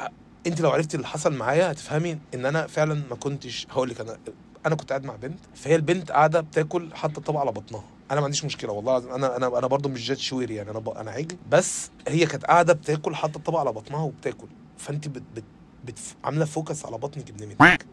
انت 0.47 0.61
لو 0.61 0.71
عرفتي 0.71 0.97
اللي 0.97 1.07
حصل 1.07 1.35
معايا 1.35 1.73
هتفهمي 1.73 2.19
ان 2.35 2.47
أنا 2.47 2.67
فعلا 2.67 3.03
ما 3.11 3.17
كنتش 3.17 3.67
هقول 3.71 3.91
لك 3.91 4.01
أنا 4.01 4.19
أنا 4.67 4.75
كنت 4.75 4.89
قاعد 4.89 5.05
مع 5.05 5.17
بنت 5.17 5.39
فهي 5.55 5.77
البنت 5.77 6.11
قاعدة 6.11 6.41
بتاكل 6.41 6.95
حاطة 6.95 7.19
الطبق 7.19 7.41
على 7.41 7.53
بطنها. 7.53 7.85
أنا 8.11 8.21
ما 8.21 8.25
عنديش 8.25 8.45
مشكلة 8.45 8.73
والله 8.73 8.93
العظيم. 8.93 9.13
أنا 9.13 9.37
أنا 9.37 9.59
أنا 9.59 9.67
برضه 9.67 9.89
مش 9.89 10.09
جات 10.09 10.19
شويري 10.19 10.55
يعني 10.55 10.71
أنا 10.71 10.79
ب... 10.79 10.89
أنا 10.89 11.11
عجل. 11.11 11.37
بس 11.51 11.91
هي 12.09 12.27
كانت 12.27 12.45
قاعدة 12.45 12.73
بتاكل 12.73 13.15
حاطة 13.15 13.37
الطبق 13.37 13.59
على 13.59 13.73
بطنها 13.73 14.03
وبتاكل. 14.03 14.47
فانت 14.79 15.09
بت... 15.09 15.23
بت... 15.37 15.45
بت... 15.85 15.99
عاملة 16.25 16.45
فوكس 16.45 16.87
على 16.87 16.99
بطنك 16.99 17.31
ابن 17.31 17.49
متك 17.49 17.87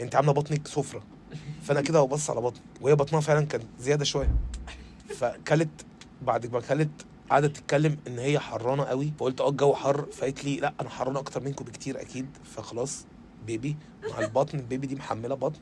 انت 0.00 0.14
عاملة 0.16 0.32
بطنك 0.32 0.68
سفرة. 0.68 1.02
فانا 1.62 1.80
كده 1.80 2.02
ببص 2.04 2.30
على 2.30 2.40
بطنك 2.40 2.62
وهي 2.80 2.94
بطنها 2.94 3.20
فعلا 3.20 3.46
كان 3.46 3.60
زيادة 3.80 4.04
شوية. 4.04 4.34
فكلت 5.16 5.68
بعد 6.22 6.46
ما 6.52 6.60
كلت 6.60 6.90
قعدت 7.30 7.56
تتكلم 7.56 7.96
إن 8.06 8.18
هي 8.18 8.38
حرانة 8.38 8.84
قوي. 8.84 9.12
فقلت 9.18 9.40
آه 9.40 9.48
الجو 9.48 9.74
حر. 9.74 10.06
فقالت 10.12 10.44
لي 10.44 10.56
لا 10.56 10.72
أنا 10.80 10.88
حرانة 10.88 11.18
أكتر 11.20 11.42
منكم 11.42 11.64
بكتير 11.64 12.00
أكيد. 12.00 12.26
فخلاص 12.44 13.06
بيبي 13.46 13.76
مع 14.10 14.18
البطن. 14.18 14.58
البيبي 14.58 14.86
دي 14.86 14.94
محملة 14.94 15.34
بطن. 15.34 15.60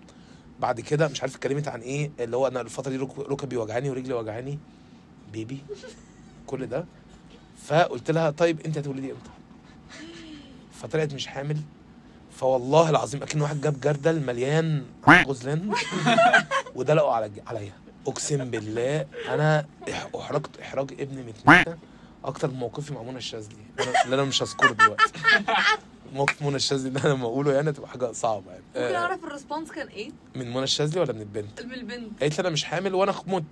بعد 0.61 0.81
كده 0.81 1.09
مش 1.09 1.21
عارف 1.23 1.35
اتكلمت 1.37 1.69
عن 1.69 1.81
إيه 1.81 2.11
اللي 2.21 2.37
هو 2.37 2.47
أنا 2.47 2.61
الفترة 2.61 2.91
دي 2.91 2.97
رك- 2.97 3.19
ركبي 3.19 3.57
وجعاني 3.57 3.91
ورجلي 3.91 4.15
وجعاني. 4.15 4.59
بيبي 5.33 5.59
كل 6.47 6.67
ده. 6.67 6.85
فقلت 7.65 8.11
لها 8.11 8.31
طيب 8.31 8.61
أنت 8.61 8.79
هتولدي 8.79 9.13
إمتى؟ 9.13 9.31
فطلعت 10.73 11.15
مش 11.15 11.27
حامل. 11.27 11.57
فوالله 12.37 12.91
العظيم 12.91 13.23
أكن 13.23 13.41
واحد 13.41 13.61
جاب 13.61 13.81
جردل 13.81 14.21
مليان 14.21 14.85
غزلان. 15.09 15.73
ودلقوا 16.77 17.13
على 17.13 17.31
عليا. 17.47 17.73
أقسم 18.07 18.51
بالله 18.51 19.07
أنا 19.29 19.67
أحرجت 20.19 20.61
إحراج 20.61 20.93
ابن 21.01 21.27
متنكه 21.27 21.79
أكتر 22.25 22.49
من 22.49 22.55
موقفي 22.57 22.95
مع 22.95 23.03
منى 23.03 23.19
الشاذلي. 23.19 23.57
اللي 24.05 24.15
أنا 24.15 24.25
مش 24.25 24.43
هذكره 24.43 24.73
دلوقتي. 24.73 25.13
موقف 26.15 26.43
منى 26.43 26.57
الشاذلي 26.57 26.91
ده 26.91 27.01
أنا 27.01 27.09
لما 27.15 27.25
أقوله 27.25 27.53
يعني 27.53 27.73
تبقى 27.73 27.89
حاجة 27.89 28.13
صعبة 28.13 28.51
يعني. 28.51 28.65
ممكن 28.77 28.95
آه، 28.95 28.99
أعرف 28.99 29.25
ال 29.25 29.30
response 29.30 29.71
كان 29.71 29.87
إيه؟ 29.89 30.11
من 30.35 30.51
منى 30.51 30.63
الشاذلي 30.63 31.01
ولا 31.01 31.13
من 31.13 31.21
البنت؟ 31.21 31.63
من 31.63 31.73
البنت. 31.75 32.21
قالت 32.21 32.39
لي 32.39 32.41
أنا 32.41 32.51
مش 32.51 32.65
حامل 32.65 32.95
وأنا 32.95 33.15
مت 33.27 33.45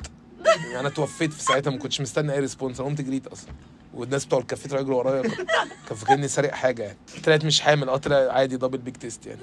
يعني 0.47 0.81
أنا 0.81 0.89
توفيت 0.89 1.33
في 1.33 1.43
ساعتها 1.43 1.71
ما 1.71 1.79
كنتش 1.79 2.01
مستني 2.01 2.33
أي 2.33 2.41
response. 2.41 2.81
أنا 2.81 2.89
قمت 2.89 3.01
جريت 3.01 3.27
أصلا. 3.27 3.51
والناس 3.95 4.25
بتوع 4.25 4.39
الكافيه 4.39 4.69
طلعوا 4.69 4.83
يجروا 4.83 4.99
ورايا. 4.99 5.23
كان 5.89 5.97
فاكرني 5.97 6.29
سارق 6.29 6.51
حاجة. 6.53 6.83
يعني 6.83 6.97
طلعت 7.25 7.45
مش 7.45 7.61
حامل 7.61 7.89
آه 7.89 7.97
طلع 7.97 8.17
عادي 8.17 8.57
double 8.57 8.79
big 8.79 8.97
taste 8.97 9.27
يعني. 9.27 9.41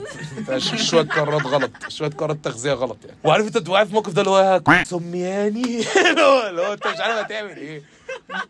شوية 0.62 1.04
قرارات 1.04 1.46
غلط 1.46 1.72
شوية 1.88 2.10
قرارات 2.10 2.38
تغذية 2.44 2.74
غلط 2.74 2.98
يعني. 3.06 3.18
وعارف 3.24 3.48
انت 3.48 3.58
تبقى 3.58 3.74
قاعد 3.74 3.86
في 3.86 3.92
الموقف 3.92 4.14
ده 4.14 4.22
اللي 4.22 4.32
هو 4.32 4.62
سمياني؟ 4.86 5.80
اللي 6.50 6.62
هو 6.62 6.74
انت 6.74 6.88
مش 6.88 7.00
عارف 7.00 7.18
هتعمل 7.26 7.58
إيه. 7.58 7.82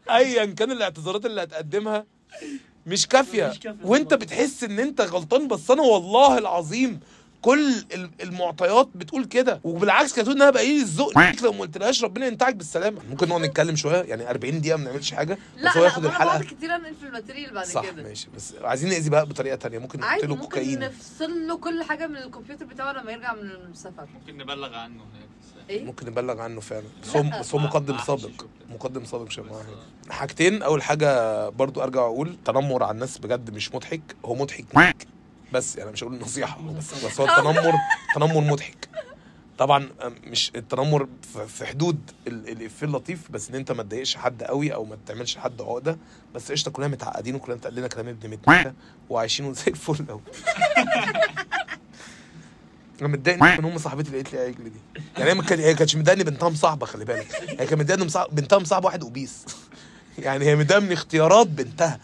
ايا 0.09 0.45
كان 0.45 0.71
الاعتذارات 0.71 1.25
اللي 1.25 1.43
هتقدمها 1.43 2.05
مش 2.85 3.07
كافية. 3.07 3.53
وانت. 3.83 4.13
بتحس 4.13 4.63
ان 4.63 4.79
انت 4.79 5.01
غلطان 5.01 5.47
بس 5.47 5.71
أنا 5.71 5.81
والله 5.81 6.37
العظيم 6.37 6.99
كل 7.41 7.73
ال- 7.93 8.09
المعطيات 8.21 8.89
بتقول 8.95 9.25
كده 9.25 9.61
وبالعكس 9.63 10.13
كانت 10.13 10.27
تقول 10.27 10.35
إنها 10.41 10.49
بقى 10.49 10.65
لي 10.65 10.81
الذوق 10.81 11.19
ليك 11.19 11.43
لو 11.43 11.51
ما 11.51 11.59
قلتلهاش 11.59 12.03
ربنا 12.03 12.27
ينتعك 12.27 12.55
بالسلامة. 12.55 13.01
ممكن 13.09 13.27
نقعد 13.29 13.41
نتكلم 13.41 13.75
شوية 13.75 14.01
يعني 14.01 14.29
40 14.29 14.61
دقيقة 14.61 14.77
ما 14.77 14.83
نعملش 14.83 15.13
حاجة 15.13 15.37
لا 15.57 15.69
بس 15.71 15.77
هو 15.77 15.81
لا 15.83 15.87
ياخد 15.89 16.05
أنا 16.05 16.15
الحلقة. 16.15 16.25
بقعد 16.37 16.43
كتير 16.43 16.75
أنقل 16.75 16.95
في 16.95 17.07
الماتيريال 17.07 17.53
بعد 17.53 17.65
صح 17.65 17.85
كده. 17.85 18.03
ماشي 18.03 18.27
بس 18.35 18.53
عايزين 18.61 18.89
نأذي 18.89 19.09
بقى 19.09 19.25
بطريقة 19.25 19.55
تانية 19.55 19.77
ممكن 19.79 19.99
نحط 19.99 20.21
له 20.23 20.27
ممكن 20.27 20.41
كوكايين. 20.41 20.79
نفصل 20.79 21.47
له 21.47 21.57
كل 21.57 21.83
حاجة 21.83 22.07
من 22.07 22.17
الكمبيوتر 22.17 22.65
بتاعه 22.65 22.91
لما 22.93 23.11
يرجع 23.11 23.33
من 23.33 23.49
السفر 23.71 24.05
ممكن 24.13 24.37
نبلغ 24.37 24.73
عنه 24.75 24.93
هناك. 25.03 25.69
إيه؟ 25.69 25.83
ممكن 25.85 26.05
نبلغ 26.07 26.41
عنه 26.41 26.61
فعلا. 26.61 26.83
بس 27.03 27.15
هو 27.15 27.23
بس 27.39 27.53
هو 27.55 27.59
مقدم 27.59 27.93
معهش 27.93 28.07
سابق. 28.07 28.29
مقدم 28.69 29.05
سابق 29.05 29.25
مش. 29.25 29.39
حاجتين 30.09 30.63
أول 30.63 30.83
حاجة 30.83 31.49
برضو 31.49 31.81
أرجع 31.83 32.01
أقول 32.01 32.35
تنمر 32.45 32.83
على 32.83 32.91
الناس 32.91 33.17
بجد 33.17 33.49
مش 33.53 33.75
مضحك 33.75 34.01
هو 34.25 34.35
مضحك 34.35 34.65
بس 35.53 35.75
يعني 35.75 35.91
مش 35.91 36.03
هقول 36.03 36.19
نصيحه 36.19 36.61
بس 36.77 37.05
بس 37.05 37.19
هو 37.19 37.25
التنمر 37.25 37.73
تنمر 38.15 38.41
مضحك. 38.41 38.87
طبعا 39.57 39.89
مش 40.23 40.51
التنمر 40.55 41.07
في- 41.47 41.65
حدود 41.65 41.99
ال- 42.27 42.49
الافيه 42.49 42.85
اللطيف 42.85 43.31
بس 43.31 43.49
إن 43.49 43.55
أنت 43.55 43.71
ما 43.71 43.83
تضايقش 43.83 44.15
حد 44.15 44.43
قوي 44.43 44.73
أو 44.73 44.85
ما 44.85 44.97
تعملش 45.07 45.37
حد 45.37 45.61
عقدة. 45.61 45.97
بس 46.35 46.51
قشطة 46.51 46.71
كلنا 46.71 46.87
متعقدين 46.87 47.35
وكلنا 47.35 47.55
متقلنا 47.57 47.87
كلام 47.87 48.07
ابن 48.07 48.29
متنكه 48.29 48.73
وعايشين 49.09 49.53
زي 49.53 49.63
الفل 49.67 50.05
قوي 50.09 50.21
أنا 53.01 53.07
متضايق 53.09 53.43
من 53.43 53.65
ام 53.71 53.77
صاحبتي 53.77 54.07
اللي 54.09 54.17
قالت 54.21 54.33
لي 54.33 54.39
عجل 54.39 54.63
دي. 54.63 55.01
يعني 55.17 55.29
هي 55.29 55.33
ما 55.33 55.43
كانتش 55.43 55.95
متضايقة 55.95 56.23
بنتها 56.23 56.49
مصاحبة 56.49 56.85
خلي 56.85 57.05
بالك. 57.05 57.35
هي 57.49 57.55
كانت 57.67 57.73
متضايقة 57.73 58.05
مصاحب- 58.05 58.35
بنتها 58.35 58.59
مصاحبة 58.59 58.85
واحد 58.85 59.01
obese 59.03 59.45
يعني 60.17 60.45
هي 60.45 60.55
متضايقة 60.55 60.81
من 60.85 60.91
اختيارات 60.91 61.47
بنتها. 61.47 61.99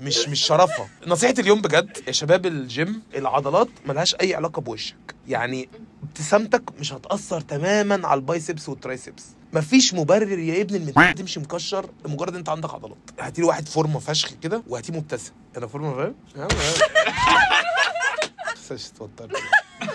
مش 0.00 0.28
مش 0.28 0.40
شرفها. 0.46 0.88
نصيحة 1.06 1.34
اليوم 1.38 1.62
بجد 1.62 1.98
يا 2.06 2.12
شباب 2.12 2.46
الجيم 2.46 3.02
العضلات 3.14 3.68
ملهاش 3.86 4.14
أي 4.14 4.34
علاقة 4.34 4.60
بوشك. 4.60 4.96
يعني 5.28 5.68
ابتسامتك 6.02 6.62
مش 6.78 6.92
هتأثر 6.92 7.40
تماما 7.40 8.08
على 8.08 8.18
ال 8.18 8.25
biceps 8.25 8.68
وال 8.68 8.80
triceps. 8.80 9.26
مفيش 9.52 9.94
مبرر 9.94 10.38
يا 10.38 10.62
ابن 10.62 10.74
المت 10.74 11.18
تمشي 11.18 11.40
مكشر 11.40 11.90
لمجرد 12.06 12.34
أنت 12.34 12.48
عندك 12.48 12.74
عضلات. 12.74 12.98
هاتي 13.20 13.42
واحد 13.42 13.68
فورمة 13.68 13.98
فشخ 13.98 14.30
كده 14.42 14.62
وهاتيه 14.68 14.92
مبتسم. 14.92 15.32
أنا 15.56 15.66
فورمة 15.66 15.94
فاهم؟ 15.94 16.14
يا 16.36 16.42
عم، 16.42 16.48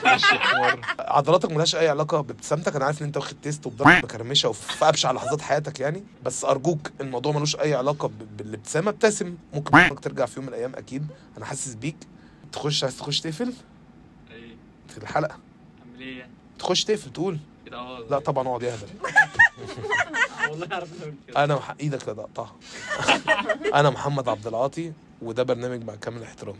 يا. 0.06 0.82
عضلاتك 1.00 1.52
ملهاش 1.52 1.76
أي 1.76 1.90
علاقة 1.90 2.22
بابتسامتك. 2.22 2.76
أنا 2.76 2.86
عارف 2.86 3.02
إن 3.02 3.06
أنت 3.08 3.18
واخد 3.18 3.36
test 3.44 3.66
وبضرب 3.66 3.88
مكرمشه 3.88 4.50
وفي 4.50 4.86
ابشع 4.90 5.12
لحظات 5.12 5.42
حياتك 5.42 5.80
يعني. 5.80 6.04
بس 6.24 6.46
أرجوك 6.46 6.92
الموضوع 7.02 7.32
ملوش 7.32 7.56
أي 7.56 7.74
علاقة 7.74 8.12
بالابتسامة. 8.38 8.90
ابتسم. 8.90 9.36
ممكن 9.54 10.02
ترجع 10.02 10.26
في 10.26 10.36
يوم 10.40 10.46
من 10.46 10.54
الأيام 10.54 10.76
أكيد. 10.76 11.08
أنا 11.38 11.46
حاسس 11.46 11.74
بيك. 11.74 11.96
تخش 12.52 12.84
عايز 12.84 12.98
تخش 12.98 13.22
تقفل؟ 13.22 13.54
إيه؟ 14.32 14.56
في 14.88 14.98
الحلقة. 14.98 15.32
أعمل 15.82 16.00
إيه 16.02 16.20
يعني؟ 16.20 16.32
تخش 16.60 16.84
تقفل 16.84 17.14
تقول. 17.14 17.40
كده 17.66 18.00
لا 18.10 18.20
طبعا 18.20 18.48
أقعد 18.48 18.64
اهدى 18.64 18.86
والله 20.52 20.66
كده. 20.66 21.44
أنا 21.44 21.56
مح... 21.56 21.76
إيدك 21.80 22.08
لا 22.08 22.14
تقطعها. 22.14 22.56
أنا 23.80 23.90
محمد 23.90 24.30
عبد 24.30 24.48
العاطي 24.48 24.94
وده 25.22 25.44
برنامج 25.44 25.84
مع 25.84 25.96
كامل 25.96 26.24
احترامي. 26.24 26.60